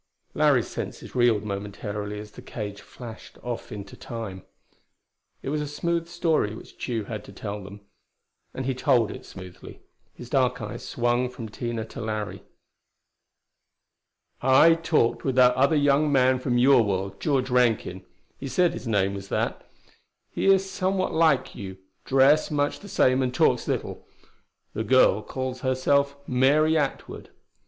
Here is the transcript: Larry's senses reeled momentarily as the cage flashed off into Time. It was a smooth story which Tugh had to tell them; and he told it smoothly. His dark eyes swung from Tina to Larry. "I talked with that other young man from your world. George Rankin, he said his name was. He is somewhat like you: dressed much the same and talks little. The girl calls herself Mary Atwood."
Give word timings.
Larry's 0.33 0.67
senses 0.67 1.13
reeled 1.13 1.43
momentarily 1.43 2.17
as 2.19 2.31
the 2.31 2.41
cage 2.41 2.81
flashed 2.81 3.37
off 3.43 3.71
into 3.71 3.95
Time. 3.95 4.41
It 5.43 5.49
was 5.49 5.61
a 5.61 5.67
smooth 5.67 6.07
story 6.07 6.55
which 6.55 6.83
Tugh 6.83 7.05
had 7.05 7.23
to 7.25 7.31
tell 7.31 7.63
them; 7.63 7.81
and 8.51 8.65
he 8.65 8.73
told 8.73 9.11
it 9.11 9.27
smoothly. 9.27 9.79
His 10.15 10.27
dark 10.27 10.59
eyes 10.59 10.83
swung 10.83 11.29
from 11.29 11.49
Tina 11.49 11.85
to 11.89 12.01
Larry. 12.01 12.41
"I 14.41 14.73
talked 14.73 15.23
with 15.23 15.35
that 15.35 15.53
other 15.53 15.75
young 15.75 16.11
man 16.11 16.39
from 16.39 16.57
your 16.57 16.81
world. 16.81 17.19
George 17.21 17.51
Rankin, 17.51 18.03
he 18.39 18.47
said 18.47 18.73
his 18.73 18.87
name 18.87 19.13
was. 19.13 19.31
He 20.31 20.47
is 20.47 20.67
somewhat 20.67 21.13
like 21.13 21.53
you: 21.53 21.77
dressed 22.05 22.51
much 22.51 22.79
the 22.79 22.89
same 22.89 23.21
and 23.21 23.31
talks 23.31 23.67
little. 23.67 24.07
The 24.73 24.83
girl 24.83 25.21
calls 25.21 25.59
herself 25.59 26.17
Mary 26.27 26.75
Atwood." 26.75 27.29